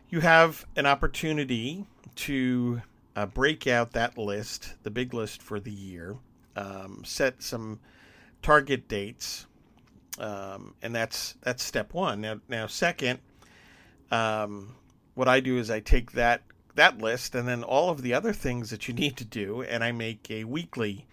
you 0.10 0.20
have 0.20 0.66
an 0.76 0.86
opportunity 0.86 1.86
to 2.16 2.82
uh, 3.16 3.26
break 3.26 3.68
out 3.68 3.92
that 3.94 4.18
list, 4.18 4.74
the 4.84 4.92
big 4.92 5.14
list 5.14 5.42
for 5.42 5.60
the 5.60 5.72
year, 5.72 6.18
um, 6.56 7.04
set 7.06 7.42
some 7.42 7.80
target 8.42 8.88
dates 8.88 9.48
um, 10.20 10.76
and 10.82 10.94
that's 10.94 11.36
that's 11.42 11.64
step 11.64 11.94
one. 11.94 12.22
Now, 12.22 12.40
now 12.48 12.68
second, 12.68 13.20
um, 14.12 14.76
what 15.16 15.28
I 15.28 15.40
do 15.40 15.58
is 15.58 15.72
I 15.72 15.80
take 15.80 16.12
that 16.14 16.44
that 16.76 16.98
list 17.00 17.36
and 17.36 17.48
then 17.48 17.64
all 17.64 17.90
of 17.90 18.02
the 18.02 18.14
other 18.14 18.34
things 18.34 18.70
that 18.70 18.88
you 18.88 18.94
need 19.04 19.18
to 19.18 19.26
do, 19.26 19.62
and 19.62 19.84
I 19.84 19.92
make 19.92 20.30
a 20.30 20.44
weekly 20.44 21.06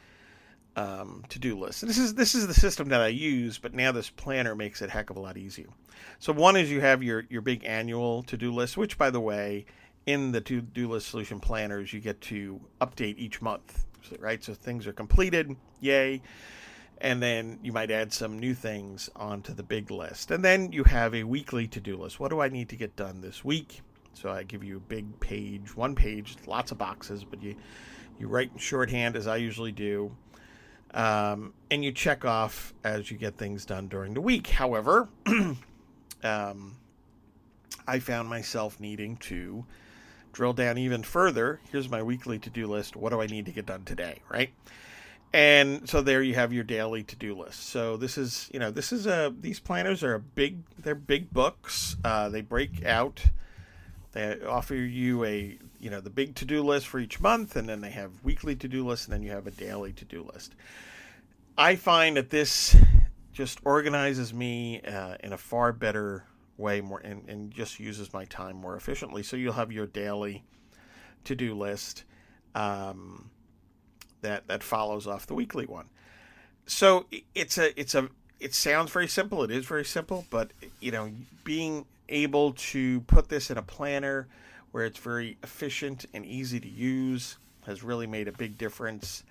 um, 0.76 1.25
to 1.29 1.38
do 1.38 1.59
list. 1.59 1.87
this 1.87 1.99
is 1.99 2.14
this 2.14 2.35
is 2.35 2.47
the 2.47 2.55
system 2.55 2.88
that 2.88 3.00
I 3.00 3.09
use, 3.09 3.59
but 3.59 3.75
now 3.75 3.93
this 3.93 4.09
planner 4.09 4.55
makes 4.55 4.81
it 4.83 4.90
heck 4.90 5.11
of 5.11 5.17
a 5.17 5.21
lot 5.21 5.37
easier. 5.37 5.69
So 6.19 6.33
one 6.33 6.57
is 6.57 6.71
you 6.71 6.81
have 6.81 7.02
your 7.02 7.25
your 7.29 7.43
big 7.43 7.64
annual 7.64 8.23
to 8.25 8.37
do 8.37 8.52
list, 8.52 8.76
which 8.76 8.97
by 8.97 9.11
the 9.11 9.21
way, 9.21 9.67
in 10.07 10.33
the 10.33 10.40
to 10.43 10.61
do 10.61 10.88
list 10.88 11.09
solution 11.09 11.40
planners, 11.40 11.93
you 11.93 12.00
get 12.00 12.21
to 12.23 12.61
update 12.81 13.19
each 13.19 13.43
month, 13.43 13.85
right? 14.19 14.43
So 14.43 14.55
things 14.55 14.87
are 14.87 14.93
completed, 14.93 15.57
yay 15.81 16.23
and 17.00 17.23
then 17.23 17.59
you 17.62 17.73
might 17.73 17.90
add 17.90 18.12
some 18.12 18.38
new 18.38 18.55
things 18.55 19.09
onto 19.17 19.55
the 19.55 19.62
big 19.62 19.90
list. 19.90 20.31
And 20.31 20.45
then 20.45 20.73
you 20.73 20.85
have 20.85 21.14
a 21.14 21.25
weekly 21.25 21.67
to 21.69 21.81
do 21.81 21.97
list. 21.97 22.21
What 22.21 22.31
do 22.31 22.40
I 22.40 22.49
need 22.49 22.69
to 22.69 22.76
get 22.76 22.95
done 22.95 23.23
this 23.23 23.45
week? 23.45 23.81
So 24.14 24.31
I 24.31 24.43
give 24.43 24.64
you 24.64 24.76
a 24.76 24.81
big 24.81 25.21
page, 25.21 25.76
one 25.76 25.95
page, 25.95 26.37
lots 26.47 26.73
of 26.73 26.79
boxes, 26.79 27.25
but 27.25 27.43
you 27.43 27.57
you 28.19 28.29
write 28.29 28.50
in 28.52 28.59
shorthand 28.59 29.17
as 29.17 29.26
I 29.26 29.37
usually 29.37 29.73
do, 29.73 30.14
um, 30.93 31.55
and 31.71 31.83
you 31.83 31.90
check 31.90 32.25
off 32.25 32.75
as 32.85 33.11
you 33.11 33.17
get 33.17 33.38
things 33.38 33.64
done 33.64 33.88
during 33.88 34.12
the 34.12 34.21
week. 34.21 34.49
However, 34.49 35.09
um, 36.23 36.76
I 37.87 37.99
found 37.99 38.29
myself 38.29 38.79
needing 38.79 39.17
to 39.19 39.64
drill 40.33 40.52
down 40.52 40.76
even 40.76 41.02
further. 41.02 41.61
Here's 41.73 41.88
my 41.88 42.02
weekly 42.02 42.38
to 42.40 42.50
do 42.50 42.67
list. 42.67 42.95
What 42.95 43.11
do 43.11 43.23
I 43.23 43.26
need 43.26 43.47
to 43.47 43.52
get 43.52 43.64
done 43.64 43.85
today? 43.85 44.21
Right 44.29 44.50
and 45.33 45.88
so 45.88 46.00
there 46.02 46.23
you 46.23 46.35
have 46.35 46.52
your 46.52 46.64
daily 46.64 47.02
to-do 47.02 47.37
list 47.37 47.69
so 47.69 47.97
this 47.97 48.19
is 48.19 48.50
you 48.52 48.59
know 48.59 48.71
this 48.71 48.93
is 48.93 49.07
a 49.07 49.33
these 49.40 49.61
planners 49.61 50.02
are 50.02 50.14
a 50.14 50.21
big 50.21 50.59
they're 50.79 50.95
big 50.95 51.33
books 51.33 51.97
uh, 52.05 52.29
they 52.29 52.40
break 52.40 52.85
out 52.85 53.23
they 54.12 54.40
offer 54.43 54.75
you 54.75 55.25
a 55.25 55.59
you 55.79 55.90
know 55.90 56.00
the 56.00 56.11
big 56.11 56.35
to-do 56.35 56.62
list 56.62 56.87
for 56.87 56.99
each 56.99 57.21
month 57.21 57.57
and 57.57 57.69
then 57.69 57.81
they 57.81 57.90
have 57.90 58.11
weekly 58.23 58.57
to-do 58.57 58.87
lists 58.87 59.07
and 59.07 59.14
then 59.14 59.23
you 59.23 59.31
have 59.31 59.47
a 59.47 59.52
daily 59.52 59.93
to-do 59.93 60.23
list 60.33 60.55
i 61.57 61.76
find 61.76 62.17
that 62.17 62.31
this 62.31 62.76
just 63.33 63.61
organizes 63.64 64.35
me 64.35 64.81
uh, 64.83 65.17
in 65.21 65.33
a 65.33 65.38
far 65.38 65.73
better 65.73 66.25
way 66.57 66.81
more 66.81 66.99
and, 67.00 67.29
and 67.29 67.50
just 67.52 67.81
uses 67.81 68.12
my 68.12 68.25
time 68.26 68.57
more 68.57 68.76
efficiently 68.76 69.23
so 69.23 69.37
you'll 69.37 69.52
have 69.52 69.73
your 69.73 69.87
daily 69.87 70.45
to-do 71.25 71.55
list 71.55 72.05
um, 72.55 73.31
that 74.23 74.49
that 74.49 74.62
follows 74.62 75.07
off 75.07 75.26
the 75.26 75.35
weekly 75.35 75.67
one. 75.67 75.88
So 76.67 77.07
it's 77.35 77.59
a 77.59 77.79
it's 77.79 77.95
a 77.95 78.09
it 78.38 78.55
sounds 78.55 78.90
very 78.90 79.09
simple. 79.09 79.43
It 79.43 79.50
is 79.50 79.67
very 79.67 79.85
simple, 79.85 80.26
but 80.31 80.52
you 80.81 80.93
know, 80.93 81.12
being 81.45 81.87
able 82.11 82.52
to 82.52 83.00
put 83.02 83.29
this 83.29 83.50
in 83.50 83.59
a 83.59 83.62
planner 83.62 84.29
where 84.73 84.85
it's 84.85 84.99
very 84.99 85.38
efficient 85.43 86.07
and 86.14 86.25
easy 86.25 86.61
to 86.61 86.69
use 86.69 87.38
has 87.67 87.83
really 87.83 88.07
made 88.07 88.29
a 88.29 88.33
big 88.33 88.57
difference 88.57 89.25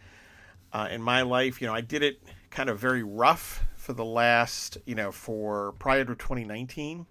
uh, 0.73 0.87
in 0.91 1.01
my 1.01 1.21
life. 1.21 1.61
You 1.61 1.67
know, 1.67 1.73
I 1.73 1.81
did 1.81 2.03
it 2.03 2.21
kind 2.49 2.69
of 2.69 2.79
very 2.79 3.03
rough 3.03 3.63
for 3.75 3.93
the 3.93 4.05
last, 4.05 4.77
you 4.85 4.95
know, 4.95 5.11
for 5.11 5.73
prior 5.79 6.05
to 6.05 6.15
2019, 6.15 7.05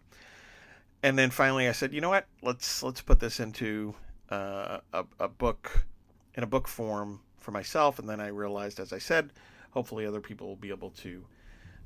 and 1.02 1.18
then 1.18 1.30
finally 1.30 1.68
I 1.68 1.72
said, 1.72 1.92
you 1.92 2.00
know 2.00 2.10
what, 2.10 2.26
let's 2.42 2.82
let's 2.82 3.00
put 3.00 3.20
this 3.20 3.40
into 3.40 3.94
uh, 4.30 4.78
a, 4.92 5.04
a 5.18 5.28
book 5.28 5.86
in 6.34 6.42
a 6.42 6.46
book 6.46 6.68
form 6.68 7.20
for 7.38 7.50
myself, 7.50 7.98
and 7.98 8.08
then 8.08 8.20
I 8.20 8.28
realized, 8.28 8.78
as 8.78 8.92
I 8.92 8.98
said, 8.98 9.30
hopefully 9.70 10.06
other 10.06 10.20
people 10.20 10.46
will 10.46 10.56
be 10.56 10.70
able 10.70 10.90
to 10.90 11.24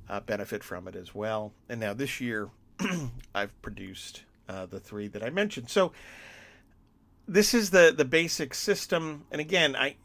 uh, 0.08 0.20
benefit 0.20 0.62
from 0.62 0.88
it 0.88 0.96
as 0.96 1.14
well. 1.14 1.52
And 1.68 1.80
now 1.80 1.94
this 1.94 2.20
year, 2.20 2.50
I've 3.34 3.60
produced 3.62 4.22
uh, 4.48 4.66
the 4.66 4.80
three 4.80 5.08
that 5.08 5.22
I 5.22 5.30
mentioned. 5.30 5.70
So 5.70 5.92
this 7.26 7.54
is 7.54 7.70
the 7.70 7.94
the 7.96 8.04
basic 8.04 8.54
system. 8.54 9.24
And 9.30 9.40
again, 9.40 9.76
I 9.76 9.96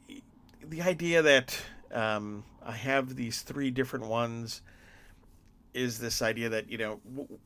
the 0.63 0.81
idea 0.81 1.21
that 1.21 1.59
um, 1.91 2.43
I 2.65 2.73
have 2.73 3.15
these 3.15 3.41
three 3.41 3.71
different 3.71 4.05
ones 4.05 4.61
is 5.73 5.99
this 5.99 6.21
idea 6.21 6.49
that 6.49 6.69
you 6.69 6.77
know 6.77 6.99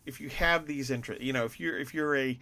if 0.05 0.21
you 0.21 0.29
have 0.29 0.65
these 0.65 0.89
interests, 0.91 1.23
you 1.23 1.33
know 1.33 1.45
if 1.45 1.59
you're 1.59 1.77
if 1.77 1.93
you're 1.93 2.15
a 2.15 2.39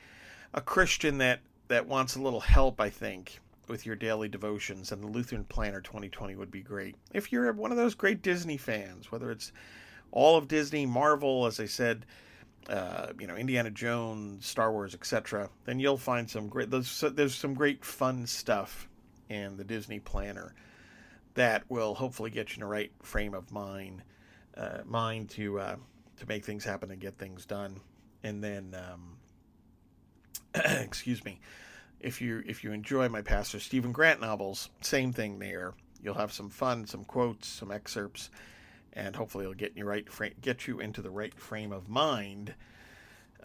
a 0.54 0.62
Christian 0.62 1.18
that 1.20 1.40
that 1.68 1.88
wants 1.88 2.16
a 2.16 2.22
little 2.22 2.40
help, 2.40 2.82
I 2.82 2.90
think 2.90 3.40
with 3.68 3.86
your 3.86 3.96
daily 3.96 4.28
devotions, 4.28 4.92
and 4.92 5.04
the 5.04 5.08
Lutheran 5.08 5.44
Planner 5.46 5.82
2020 5.82 6.36
would 6.36 6.50
be 6.50 6.62
great. 6.62 6.96
If 7.14 7.32
you're 7.32 7.52
one 7.54 7.72
of 7.72 7.78
those 7.78 7.94
great 7.94 8.22
Disney 8.24 8.58
fans, 8.58 9.12
whether 9.12 9.30
it's 9.30 9.52
all 10.12 10.38
of 10.38 10.48
Disney, 10.48 10.88
Marvel, 10.88 11.46
as 11.46 11.60
I 11.60 11.66
said, 11.66 12.06
uh, 12.68 13.08
you 13.20 13.28
know, 13.28 13.36
Indiana 13.36 13.72
Jones, 13.72 14.46
Star 14.46 14.72
Wars, 14.72 14.94
etc., 14.94 15.50
then 15.66 15.80
you'll 15.80 15.98
find 15.98 16.30
some 16.30 16.48
great. 16.48 16.70
There's, 16.70 17.04
there's 17.14 17.36
some 17.36 17.54
great 17.54 17.84
fun 17.84 18.28
stuff 18.28 18.88
in 19.30 19.58
the 19.58 19.64
Disney 19.64 20.00
Planner 20.00 20.54
that 21.36 21.64
will 21.70 21.96
hopefully 21.96 22.32
get 22.32 22.50
you 22.50 22.56
in 22.56 22.60
the 22.62 22.66
right 22.66 22.92
frame 23.02 23.34
of 23.34 23.52
mind, 23.52 24.04
uh, 24.58 24.80
mind 24.86 25.30
to 25.32 25.60
uh, 25.60 25.76
to 26.18 26.28
make 26.28 26.46
things 26.46 26.64
happen 26.64 26.92
and 26.92 27.00
get 27.00 27.18
things 27.18 27.46
done. 27.46 27.80
And 28.24 28.44
then, 28.44 28.76
um, 28.76 29.18
excuse 30.84 31.24
me, 31.24 31.40
if 32.00 32.22
you 32.22 32.44
if 32.46 32.64
you 32.64 32.72
enjoy 32.72 33.10
my 33.10 33.22
Pastor 33.22 33.60
Stephen 33.60 33.92
Grant 33.92 34.22
novels, 34.22 34.70
same 34.82 35.14
thing 35.14 35.40
there. 35.40 35.74
You'll 36.02 36.16
have 36.16 36.32
some 36.32 36.50
fun, 36.50 36.88
some 36.88 37.04
quotes, 37.04 37.48
some 37.48 37.72
excerpts, 37.72 38.30
and 38.94 39.16
hopefully 39.16 39.44
it'll 39.44 39.54
get 39.54 39.76
you 39.76 39.86
right 39.86 40.08
get 40.42 40.68
you 40.68 40.80
into 40.80 41.02
the 41.02 41.10
right 41.10 41.34
frame 41.34 41.72
of 41.72 41.90
mind 41.90 42.54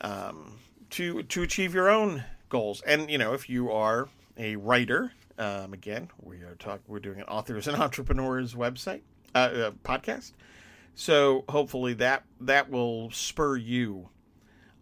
um, 0.01 0.59
to 0.91 1.23
to 1.25 1.43
achieve 1.43 1.75
your 1.75 1.89
own 1.89 2.25
goals. 2.49 2.83
And 2.83 3.11
you 3.11 3.19
know, 3.19 3.35
if 3.35 3.49
you 3.49 3.71
are 3.71 4.09
a 4.37 4.57
writer, 4.57 5.13
um, 5.39 5.73
again, 5.73 6.09
we 6.21 6.39
are 6.43 6.57
talk 6.59 6.81
we're 6.87 7.01
doing 7.01 7.21
an 7.21 7.27
authors 7.27 7.69
and 7.69 7.77
entrepreneurs 7.77 8.55
website 8.55 9.03
uh, 9.35 9.39
uh, 9.39 9.71
podcast. 9.83 10.33
So 10.95 11.45
hopefully 11.49 11.95
that 11.95 12.25
that 12.41 12.71
will 12.71 13.11
spur 13.11 13.57
you 13.57 14.09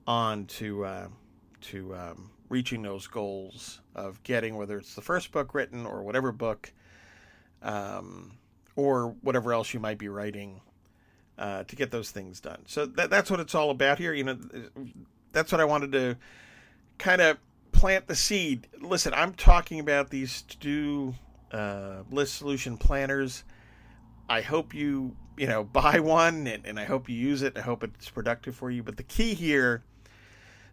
on 0.06 0.46
to 0.46 0.84
uh, 0.84 1.08
to 1.62 1.94
um, 1.94 2.30
reaching 2.48 2.82
those 2.82 3.06
goals 3.06 3.80
of 3.94 4.22
getting 4.22 4.56
whether 4.56 4.78
it's 4.78 4.94
the 4.94 5.00
first 5.00 5.32
book 5.32 5.54
written 5.54 5.86
or 5.86 6.02
whatever 6.02 6.32
book 6.32 6.72
um, 7.62 8.32
or 8.76 9.14
whatever 9.22 9.52
else 9.52 9.74
you 9.74 9.80
might 9.80 9.98
be 9.98 10.08
writing 10.08 10.60
uh, 11.38 11.64
to 11.64 11.76
get 11.76 11.90
those 11.90 12.10
things 12.10 12.40
done. 12.40 12.62
So 12.66 12.86
that, 12.86 13.10
that's 13.10 13.30
what 13.30 13.40
it's 13.40 13.54
all 13.54 13.70
about 13.70 13.98
here. 13.98 14.12
You 14.12 14.24
know, 14.24 14.38
that's 15.32 15.52
what 15.52 15.60
I 15.60 15.64
wanted 15.64 15.92
to 15.92 16.16
kind 16.98 17.20
of 17.20 17.38
plant 17.72 18.06
the 18.06 18.14
seed. 18.14 18.68
Listen, 18.80 19.12
I'm 19.14 19.34
talking 19.34 19.80
about 19.80 20.10
these 20.10 20.42
to 20.42 21.14
uh, 21.50 22.02
list 22.10 22.34
solution 22.34 22.76
planners. 22.76 23.44
I 24.28 24.40
hope 24.40 24.74
you 24.74 25.16
you 25.36 25.46
know 25.46 25.64
buy 25.72 26.00
one 26.00 26.46
and, 26.46 26.66
and 26.66 26.78
I 26.78 26.84
hope 26.84 27.08
you 27.08 27.16
use 27.16 27.42
it. 27.42 27.56
I 27.56 27.62
hope 27.62 27.82
it's 27.84 28.08
productive 28.08 28.54
for 28.54 28.70
you. 28.70 28.82
But 28.82 28.96
the 28.96 29.02
key 29.02 29.34
here 29.34 29.82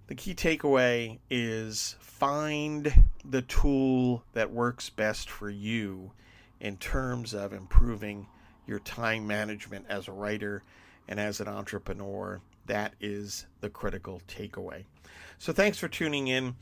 the 0.10 0.16
key 0.16 0.34
takeaway 0.34 1.20
is 1.30 1.96
find 2.00 3.06
the 3.24 3.44
tool 3.44 4.24
that 4.34 4.52
works 4.52 4.90
best 4.90 5.30
for 5.30 5.52
you 5.52 6.12
in 6.60 6.78
terms 6.78 7.34
of 7.34 7.54
improving 7.54 8.28
your 8.68 8.80
time 8.80 9.26
management 9.26 9.86
as 9.90 10.08
a 10.08 10.12
writer 10.12 10.64
And 11.10 11.20
as 11.20 11.42
an 11.42 11.48
entrepreneur, 11.48 12.40
that 12.68 12.94
is 13.02 13.48
the 13.62 13.70
critical 13.70 14.22
takeaway. 14.28 14.86
So 15.40 15.52
thanks 15.52 15.80
for 15.80 15.88
tuning 15.88 16.28
in. 16.28 16.56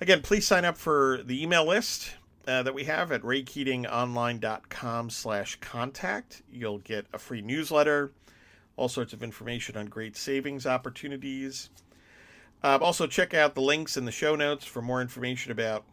Again, 0.00 0.22
please 0.22 0.44
sign 0.44 0.64
up 0.64 0.76
for 0.76 1.20
the 1.24 1.40
email 1.40 1.64
list 1.64 2.16
uh, 2.48 2.64
that 2.64 2.74
we 2.74 2.82
have 2.84 3.12
at 3.12 3.22
raykeatingonline.com 3.22 5.10
slash 5.10 5.60
contact. 5.60 6.42
You'll 6.52 6.78
get 6.78 7.06
a 7.12 7.18
free 7.18 7.42
newsletter, 7.42 8.10
all 8.76 8.88
sorts 8.88 9.12
of 9.12 9.22
information 9.22 9.76
on 9.76 9.86
great 9.86 10.16
savings 10.16 10.66
opportunities. 10.66 11.70
Uh, 12.64 12.78
also, 12.80 13.06
check 13.06 13.34
out 13.34 13.54
the 13.54 13.60
links 13.60 13.96
in 13.96 14.04
the 14.04 14.10
show 14.12 14.34
notes 14.34 14.64
for 14.64 14.82
more 14.82 15.00
information 15.00 15.52
about 15.52 15.84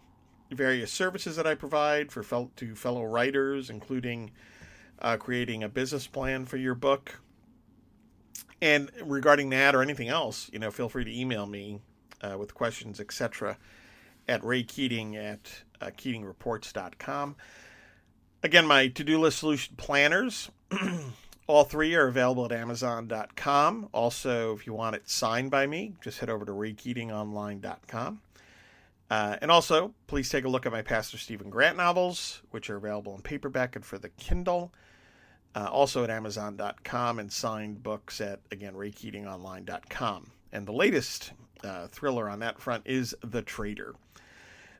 various 0.52 0.92
services 0.92 1.36
that 1.36 1.48
I 1.48 1.56
provide 1.56 2.12
for 2.12 2.24
fel- 2.24 2.52
to 2.58 2.76
fellow 2.76 3.04
writers, 3.04 3.70
including 3.70 4.32
uh, 5.02 5.18
creating 5.18 5.64
a 5.64 5.70
business 5.70 6.08
plan 6.08 6.46
for 6.46 6.58
your 6.58 6.76
book. 6.76 7.20
And 8.62 8.92
regarding 9.04 9.50
that 9.52 9.76
or 9.76 9.82
anything 9.82 10.10
else, 10.10 10.50
you 10.52 10.60
know, 10.60 10.72
feel 10.72 10.90
free 10.90 11.06
to 11.06 11.18
email 11.18 11.46
me 11.46 11.80
uh, 12.22 12.38
with 12.38 12.54
questions, 12.54 13.00
etc., 13.00 13.58
at 14.28 14.44
Ray 14.44 14.64
Keating 14.64 15.16
at 15.16 15.64
uh, 15.82 15.88
KeatingReports.com. 15.88 17.36
Again, 18.44 18.68
my 18.68 18.88
to-do 18.88 19.20
list 19.20 19.40
solution 19.40 19.76
planners, 19.76 20.50
all 21.48 21.64
three 21.64 21.96
are 21.96 22.08
available 22.08 22.46
at 22.46 22.52
Amazon.com. 22.52 23.90
Also, 23.92 24.54
if 24.56 24.68
you 24.68 24.74
want 24.74 24.96
it 24.96 25.10
signed 25.10 25.52
by 25.52 25.66
me, 25.66 25.96
just 26.02 26.20
head 26.20 26.30
over 26.30 26.46
to 26.46 26.52
RayKeatingOnline.com. 26.52 28.22
Uh, 29.10 29.38
and 29.42 29.50
also, 29.50 29.94
please 30.08 30.30
take 30.30 30.46
a 30.46 30.50
look 30.50 30.66
at 30.66 30.72
my 30.72 30.82
Pastor 30.82 31.18
Stephen 31.18 31.50
Grant 31.50 31.78
novels, 31.78 32.42
which 32.52 32.70
are 32.70 32.78
available 32.78 33.16
in 33.16 33.22
paperback 33.22 33.76
and 33.76 33.84
for 33.84 33.98
the 33.98 34.10
Kindle. 34.10 34.72
Uh, 35.56 35.68
also 35.72 36.04
at 36.04 36.12
Amazon.com 36.12 37.18
and 37.18 37.32
signed 37.32 37.82
books 37.82 38.22
at, 38.22 38.40
again, 38.52 38.76
RayKeatingOnline.com. 38.76 40.32
And 40.52 40.68
the 40.68 40.72
latest 40.72 41.32
uh, 41.64 41.88
thriller 41.88 42.30
on 42.30 42.40
that 42.40 42.60
front 42.60 42.84
is 42.86 43.16
The 43.24 43.42
Traitor. 43.42 43.96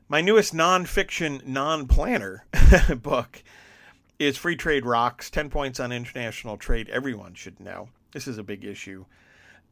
My 0.08 0.20
newest 0.20 0.54
nonfiction, 0.54 1.44
non 1.44 1.88
planner 1.88 2.44
book 3.02 3.42
is 4.20 4.36
Free 4.36 4.56
Trade 4.56 4.84
Rocks 4.84 5.30
10 5.30 5.50
Points 5.50 5.80
on 5.80 5.92
International 5.92 6.56
Trade 6.56 6.88
Everyone 6.88 7.34
Should 7.34 7.58
Know. 7.58 7.88
This 8.12 8.28
is 8.28 8.38
a 8.38 8.42
big 8.42 8.64
issue, 8.64 9.06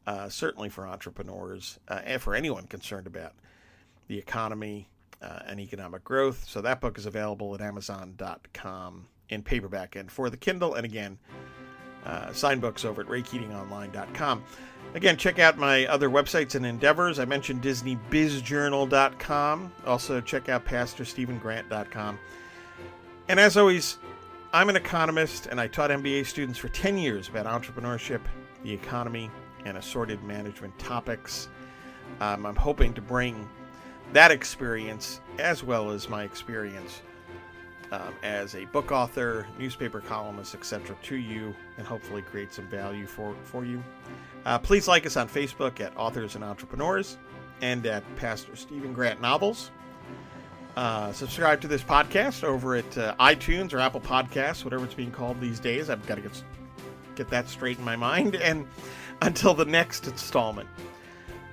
uh, 0.07 0.27
certainly 0.27 0.69
for 0.69 0.87
entrepreneurs 0.87 1.79
uh, 1.87 2.01
and 2.03 2.21
for 2.21 2.35
anyone 2.35 2.67
concerned 2.67 3.07
about 3.07 3.33
the 4.09 4.17
economy 4.17 4.89
uh, 5.21 5.39
and 5.47 5.61
economic 5.61 6.03
growth. 6.03 6.43
So 6.47 6.59
that 6.61 6.81
book 6.81 6.97
is 6.97 7.05
available 7.05 7.55
at 7.55 7.61
Amazon.com 7.61 9.07
in 9.29 9.43
paperback 9.43 9.95
and 9.95 10.11
for 10.11 10.29
the 10.29 10.35
Kindle. 10.35 10.75
And 10.75 10.83
again, 10.83 11.17
uh, 12.05 12.33
sign 12.33 12.59
books 12.59 12.83
over 12.83 12.99
at 13.01 13.07
raykeatingonline.com. 13.07 14.43
Again, 14.95 15.15
check 15.17 15.37
out 15.39 15.57
my 15.57 15.85
other 15.87 16.09
websites 16.09 16.55
and 16.55 16.65
endeavors. 16.65 17.19
I 17.19 17.25
mentioned 17.25 17.61
DisneyBizJournal.com. 17.61 19.73
Also, 19.85 20.21
check 20.21 20.47
out 20.49 20.65
PastorStephenGrant.com. 20.65 22.17
And 23.27 23.39
as 23.39 23.57
always, 23.57 23.99
I'm 24.51 24.69
an 24.69 24.75
economist 24.75 25.45
and 25.45 25.61
I 25.61 25.67
taught 25.67 25.91
MBA 25.91 26.25
students 26.25 26.57
for 26.57 26.69
10 26.69 26.97
years 26.97 27.29
about 27.29 27.45
entrepreneurship, 27.45 28.21
the 28.63 28.73
economy, 28.73 29.29
and 29.65 29.77
assorted 29.77 30.23
management 30.23 30.79
topics. 30.79 31.49
Um, 32.21 32.47
I'm 32.47 32.55
hoping 32.55 32.95
to 32.95 33.01
bring 33.01 33.47
that 34.13 34.31
experience 34.31 35.21
as 35.37 35.63
well 35.63 35.91
as 35.91 36.09
my 36.09 36.23
experience 36.23 37.01
um, 37.91 38.13
as 38.23 38.55
a 38.55 38.65
book 38.65 38.91
author, 38.91 39.47
newspaper 39.57 39.99
columnist, 39.99 40.53
etc., 40.53 40.95
to 41.03 41.15
you 41.15 41.55
and 41.77 41.87
hopefully 41.87 42.21
create 42.21 42.53
some 42.53 42.67
value 42.67 43.07
for, 43.07 43.35
for 43.43 43.65
you. 43.65 43.83
Uh, 44.45 44.57
please 44.59 44.87
like 44.87 45.05
us 45.05 45.17
on 45.17 45.27
Facebook 45.27 45.79
at 45.79 45.95
Authors 45.97 46.35
and 46.35 46.43
Entrepreneurs 46.43 47.17
and 47.61 47.85
at 47.85 48.03
Pastor 48.15 48.55
Stephen 48.55 48.93
Grant 48.93 49.21
Novels. 49.21 49.71
Uh, 50.75 51.11
subscribe 51.11 51.59
to 51.61 51.67
this 51.67 51.83
podcast 51.83 52.43
over 52.43 52.75
at 52.75 52.97
uh, 52.97 53.15
iTunes 53.19 53.73
or 53.73 53.79
Apple 53.79 53.99
Podcasts, 53.99 54.63
whatever 54.63 54.85
it's 54.85 54.93
being 54.93 55.11
called 55.11 55.39
these 55.41 55.59
days. 55.59 55.89
I've 55.89 56.05
got 56.05 56.15
to 56.15 56.21
get, 56.21 56.43
get 57.15 57.29
that 57.29 57.49
straight 57.49 57.77
in 57.77 57.83
my 57.83 57.95
mind. 57.95 58.35
And 58.41 58.67
until 59.21 59.53
the 59.53 59.65
next 59.65 60.07
installment 60.07 60.69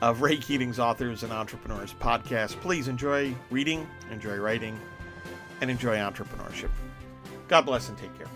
of 0.03 0.21
Ray 0.21 0.37
Keating's 0.37 0.79
Authors 0.79 1.23
and 1.23 1.33
Entrepreneurs 1.33 1.95
podcast, 1.95 2.61
please 2.61 2.89
enjoy 2.89 3.35
reading, 3.51 3.89
enjoy 4.11 4.37
writing, 4.37 4.79
and 5.61 5.71
enjoy 5.71 5.97
entrepreneurship. 5.97 6.71
God 7.49 7.63
bless 7.63 7.89
and 7.89 7.97
take 7.97 8.17
care. 8.19 8.29